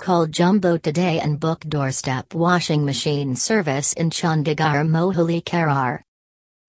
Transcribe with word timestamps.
Call 0.00 0.26
Jumbo 0.26 0.78
today 0.78 1.20
and 1.20 1.38
book 1.38 1.60
doorstep 1.68 2.32
washing 2.32 2.86
machine 2.86 3.36
service 3.36 3.92
in 3.92 4.08
Chandigarh 4.08 4.88
Mohali 4.88 5.44
Kharar. 5.44 6.00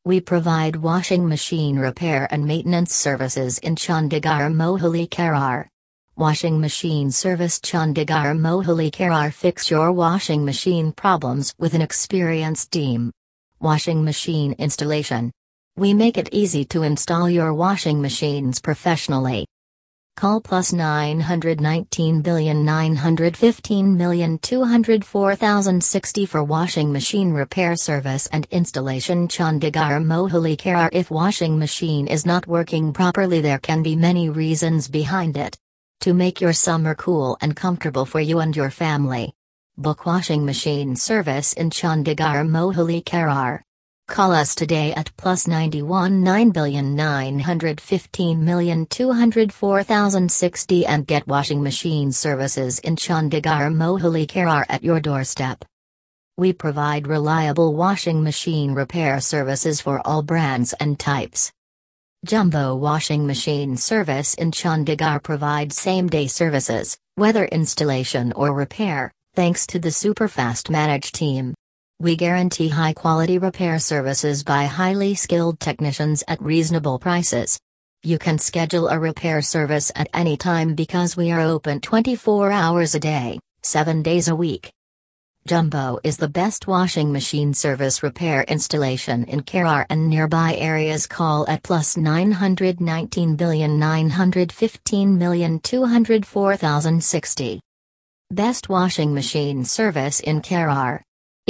We 0.04 0.20
provide 0.20 0.76
washing 0.76 1.30
machine 1.30 1.80
repair 1.80 2.28
and 2.30 2.46
maintenance 2.46 2.94
services 2.94 3.58
in 3.60 3.76
Chandigarh 3.76 4.52
Mohali 4.52 5.08
Kharar. 5.08 5.66
Washing 6.18 6.60
machine 6.60 7.10
service 7.10 7.60
Chandigarh 7.60 8.38
Mohali 8.38 8.92
Kharar 8.92 9.34
fix 9.34 9.72
your 9.72 9.94
washing 9.94 10.44
machine 10.44 10.92
problems 10.92 11.54
with 11.58 11.74
an 11.74 11.82
experienced 11.82 12.70
team. 12.74 13.14
Washing 13.62 14.04
machine 14.04 14.56
installation. 14.58 15.32
We 15.78 15.94
make 15.94 16.18
it 16.18 16.28
easy 16.34 16.66
to 16.66 16.84
install 16.84 17.30
your 17.30 17.54
washing 17.54 18.02
machines 18.02 18.60
professionally. 18.60 19.48
Call 20.18 20.42
plus 20.42 20.74
919 20.74 22.22
billion 22.22 22.66
915 22.66 23.98
million 23.98 24.38
204,060 24.40 26.26
for 26.26 26.44
washing 26.44 26.92
machine 26.92 27.32
repair 27.32 27.76
service 27.76 28.28
and 28.28 28.46
installation 28.52 29.28
Chandigarh 29.28 30.04
Mohali 30.04 30.58
Kharar 30.58 30.90
If 30.92 31.10
washing 31.10 31.58
machine 31.58 32.08
is 32.08 32.26
not 32.26 32.46
working 32.46 32.94
properly 32.94 33.42
there 33.42 33.60
can 33.60 33.82
be 33.82 33.96
many 33.96 34.30
reasons 34.30 34.88
behind 34.88 35.38
it. 35.38 35.58
To 36.02 36.14
make 36.14 36.42
your 36.42 36.54
summer 36.54 36.94
cool 36.94 37.38
and 37.42 37.56
comfortable 37.56 38.06
for 38.06 38.20
you 38.20 38.40
and 38.40 38.56
your 38.56 38.70
family. 38.70 39.34
Book 39.78 40.06
washing 40.06 40.46
machine 40.46 40.96
service 40.96 41.54
in 41.54 41.70
Chandigarh 41.70 42.46
Mohali 42.48 43.04
Kharar. 43.04 43.62
Call 44.12 44.34
us 44.34 44.54
today 44.56 44.94
at 44.94 45.10
plus 45.16 45.48
91 45.48 46.22
9 46.22 46.50
billion 46.50 46.98
915 46.98 48.44
million 48.44 48.86
204,060 48.88 50.86
and 50.86 51.08
get 51.08 51.26
washing 51.28 51.64
machine 51.64 52.12
services 52.12 52.80
in 52.80 52.98
Chandigarh 52.98 53.72
Mohali 53.74 54.28
Kharar 54.28 54.66
at 54.68 54.84
your 54.84 55.00
doorstep. 55.00 55.64
We 56.36 56.52
provide 56.52 57.08
reliable 57.08 57.74
washing 57.74 58.22
machine 58.22 58.74
repair 58.74 59.22
services 59.22 59.80
for 59.80 60.06
all 60.06 60.24
brands 60.24 60.74
and 60.74 61.00
types. 61.00 61.54
Jumbo 62.26 62.76
Washing 62.76 63.26
Machine 63.26 63.78
Service 63.78 64.34
in 64.34 64.52
Chandigarh 64.52 65.24
provides 65.24 65.78
same 65.78 66.10
day 66.10 66.28
services, 66.28 66.98
whether 67.16 67.46
installation 67.46 68.34
or 68.34 68.54
repair, 68.54 69.14
thanks 69.36 69.66
to 69.68 69.80
the 69.80 69.88
superfast 69.88 70.70
managed 70.70 71.16
team. 71.16 71.54
We 72.02 72.16
guarantee 72.16 72.70
high 72.70 72.94
quality 72.94 73.38
repair 73.38 73.78
services 73.78 74.44
by 74.44 74.66
highly 74.66 75.14
skilled 75.14 75.60
technicians 75.60 76.24
at 76.28 76.42
reasonable 76.42 76.98
prices. 76.98 77.60
You 78.02 78.18
can 78.18 78.40
schedule 78.40 78.90
a 78.90 78.98
repair 78.98 79.44
service 79.44 79.92
at 79.96 80.10
any 80.12 80.36
time 80.36 80.74
because 80.74 81.16
we 81.16 81.30
are 81.30 81.42
open 81.42 81.80
24 81.80 82.52
hours 82.52 82.96
a 82.96 83.00
day, 83.00 83.38
7 83.62 84.02
days 84.02 84.30
a 84.30 84.36
week. 84.36 84.72
Jumbo 85.46 86.00
is 86.04 86.18
the 86.18 86.28
best 86.28 86.66
washing 86.66 87.12
machine 87.12 87.54
service 87.54 88.02
repair 88.02 88.46
installation 88.46 89.26
in 89.26 89.42
Kharar 89.42 89.86
and 89.92 90.10
nearby 90.10 90.56
areas. 90.56 91.06
Call 91.06 91.48
at 91.48 91.62
plus 91.62 91.98
919 91.98 93.36
billion 93.36 93.78
915 93.78 95.18
million 95.20 95.60
204,060. 95.60 97.62
Best 98.32 98.70
washing 98.70 99.14
machine 99.14 99.64
service 99.64 100.20
in 100.20 100.42
Kharar. 100.42 101.02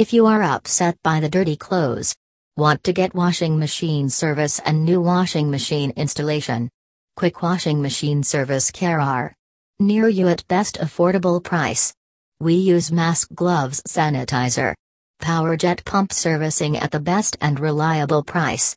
If 0.02 0.12
you 0.12 0.26
are 0.26 0.42
upset 0.42 1.00
by 1.04 1.20
the 1.20 1.28
dirty 1.28 1.54
clothes, 1.54 2.12
want 2.56 2.82
to 2.82 2.92
get 2.92 3.14
washing 3.14 3.56
machine 3.56 4.10
service 4.10 4.58
and 4.58 4.84
new 4.84 5.00
washing 5.00 5.48
machine 5.48 5.92
installation. 5.94 6.68
Quick 7.14 7.40
washing 7.40 7.80
machine 7.80 8.24
service 8.24 8.72
Kharar. 8.72 9.30
Near 9.78 10.08
you 10.08 10.26
at 10.26 10.48
best 10.48 10.76
affordable 10.80 11.40
price. 11.40 11.94
We 12.40 12.54
use 12.54 12.90
mask 12.90 13.28
gloves 13.32 13.80
sanitizer. 13.86 14.74
Power 15.20 15.56
jet 15.56 15.84
pump 15.84 16.12
servicing 16.12 16.76
at 16.78 16.90
the 16.90 16.98
best 16.98 17.36
and 17.40 17.60
reliable 17.60 18.24
price. 18.24 18.76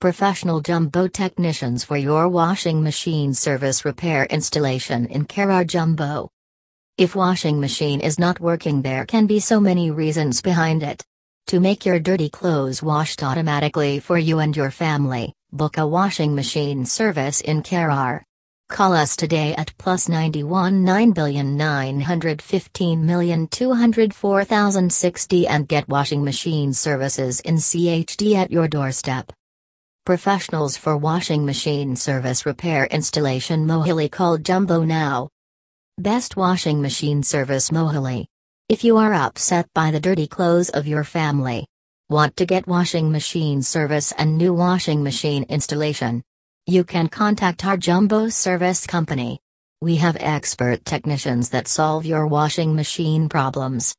Professional 0.00 0.62
jumbo 0.62 1.06
technicians 1.06 1.84
for 1.84 1.98
your 1.98 2.30
washing 2.30 2.82
machine 2.82 3.34
service 3.34 3.84
repair 3.84 4.24
installation 4.24 5.04
in 5.04 5.26
Kharar 5.26 5.66
Jumbo. 5.66 6.30
If 6.98 7.14
washing 7.14 7.60
machine 7.60 8.00
is 8.00 8.18
not 8.18 8.40
working 8.40 8.80
there 8.80 9.04
can 9.04 9.26
be 9.26 9.38
so 9.38 9.60
many 9.60 9.90
reasons 9.90 10.40
behind 10.40 10.82
it. 10.82 11.04
To 11.48 11.60
make 11.60 11.84
your 11.84 12.00
dirty 12.00 12.30
clothes 12.30 12.82
washed 12.82 13.22
automatically 13.22 14.00
for 14.00 14.16
you 14.16 14.38
and 14.38 14.56
your 14.56 14.70
family, 14.70 15.34
book 15.52 15.76
a 15.76 15.86
washing 15.86 16.34
machine 16.34 16.86
service 16.86 17.42
in 17.42 17.62
Kharar. 17.62 18.22
Call 18.70 18.94
us 18.94 19.14
today 19.14 19.54
at 19.56 19.76
plus 19.76 20.08
91 20.08 20.84
9 20.84 21.12
billion 21.12 21.58
915 21.58 23.04
million 23.04 23.46
204,060 23.46 25.48
and 25.48 25.68
get 25.68 25.86
washing 25.90 26.24
machine 26.24 26.72
services 26.72 27.40
in 27.40 27.56
CHD 27.56 28.36
at 28.36 28.50
your 28.50 28.68
doorstep. 28.68 29.30
Professionals 30.06 30.78
for 30.78 30.96
washing 30.96 31.44
machine 31.44 31.94
service 31.94 32.46
repair 32.46 32.86
installation 32.86 33.66
Mohali 33.66 34.10
call 34.10 34.38
Jumbo 34.38 34.82
now. 34.82 35.28
Best 35.98 36.36
washing 36.36 36.82
machine 36.82 37.22
service 37.22 37.70
Mohali. 37.70 38.26
If 38.68 38.84
you 38.84 38.98
are 38.98 39.14
upset 39.14 39.66
by 39.72 39.90
the 39.90 39.98
dirty 39.98 40.26
clothes 40.26 40.68
of 40.68 40.86
your 40.86 41.04
family, 41.04 41.66
want 42.10 42.36
to 42.36 42.44
get 42.44 42.66
washing 42.66 43.10
machine 43.10 43.62
service 43.62 44.12
and 44.12 44.36
new 44.36 44.52
washing 44.52 45.02
machine 45.02 45.44
installation, 45.48 46.22
you 46.66 46.84
can 46.84 47.08
contact 47.08 47.64
our 47.64 47.78
Jumbo 47.78 48.28
Service 48.28 48.86
Company. 48.86 49.40
We 49.80 49.96
have 49.96 50.18
expert 50.20 50.84
technicians 50.84 51.48
that 51.48 51.66
solve 51.66 52.04
your 52.04 52.26
washing 52.26 52.76
machine 52.76 53.30
problems. 53.30 53.94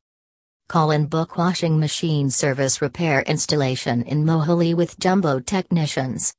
Call 0.68 0.92
and 0.92 1.10
book 1.10 1.36
washing 1.36 1.80
machine 1.80 2.30
service 2.30 2.80
repair 2.80 3.22
installation 3.22 4.04
in 4.04 4.24
Mohali 4.24 4.72
with 4.72 5.00
Jumbo 5.00 5.40
technicians. 5.40 6.32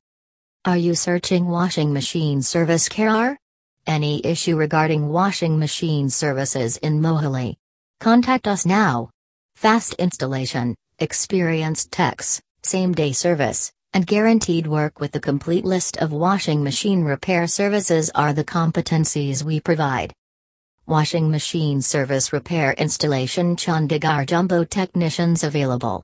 Are 0.64 0.78
you 0.78 0.94
searching 0.94 1.48
washing 1.48 1.92
machine 1.92 2.40
service 2.40 2.88
Kharar? 2.88 3.36
Any 3.86 4.24
issue 4.24 4.56
regarding 4.56 5.08
washing 5.08 5.58
machine 5.58 6.10
services 6.10 6.76
in 6.78 7.00
Mohali? 7.00 7.56
Contact 7.98 8.46
us 8.46 8.66
now. 8.66 9.10
Fast 9.56 9.94
installation, 9.94 10.76
experienced 10.98 11.90
techs, 11.90 12.40
same 12.62 12.92
day 12.92 13.12
service, 13.12 13.72
and 13.92 14.06
guaranteed 14.06 14.66
work 14.66 15.00
with 15.00 15.12
the 15.12 15.20
complete 15.20 15.64
list 15.64 15.96
of 15.96 16.12
washing 16.12 16.62
machine 16.62 17.02
repair 17.02 17.46
services 17.46 18.10
are 18.14 18.32
the 18.32 18.44
competencies 18.44 19.42
we 19.42 19.60
provide. 19.60 20.12
Washing 20.86 21.30
machine 21.30 21.80
service 21.80 22.32
repair 22.32 22.72
installation 22.74 23.56
Chandigarh 23.56 24.26
Jumbo 24.26 24.64
technicians 24.64 25.42
available. 25.42 26.02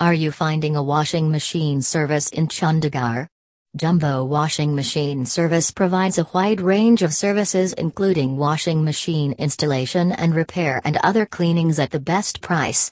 Are 0.00 0.14
you 0.14 0.32
finding 0.32 0.76
a 0.76 0.82
washing 0.82 1.30
machine 1.30 1.82
service 1.82 2.28
in 2.30 2.48
Chandigarh? 2.48 3.28
Jumbo 3.76 4.24
Washing 4.24 4.74
Machine 4.74 5.26
Service 5.26 5.70
provides 5.70 6.16
a 6.16 6.26
wide 6.32 6.62
range 6.62 7.02
of 7.02 7.12
services 7.12 7.74
including 7.74 8.38
washing 8.38 8.82
machine 8.82 9.32
installation 9.32 10.12
and 10.12 10.34
repair 10.34 10.80
and 10.82 10.96
other 11.04 11.26
cleanings 11.26 11.78
at 11.78 11.90
the 11.90 12.00
best 12.00 12.40
price. 12.40 12.90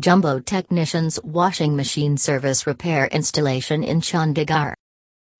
Jumbo 0.00 0.40
Technicians 0.40 1.20
Washing 1.22 1.76
Machine 1.76 2.16
Service 2.16 2.66
Repair 2.66 3.06
Installation 3.06 3.84
in 3.84 4.00
Chandigarh. 4.00 4.74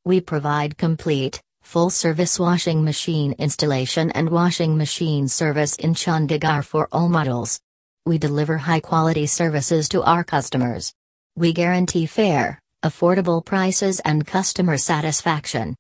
We 0.05 0.21
provide 0.21 0.79
complete, 0.79 1.41
full 1.63 1.91
service 1.91 2.39
washing 2.39 2.85
machine 2.85 3.35
installation 3.41 4.13
and 4.13 4.31
washing 4.31 4.79
machine 4.79 5.27
service 5.27 5.75
in 5.75 5.95
Chandigarh 5.95 6.65
for 6.65 6.87
all 6.93 7.09
models. 7.09 7.59
We 8.07 8.19
deliver 8.19 8.59
high 8.59 8.81
quality 8.81 9.27
services 9.27 9.89
to 9.89 10.05
our 10.05 10.23
customers. 10.23 10.93
We 11.35 11.53
guarantee 11.53 12.07
fair, 12.07 12.61
affordable 12.83 13.45
prices 13.45 14.01
and 14.01 14.27
customer 14.27 14.77
satisfaction. 14.77 15.77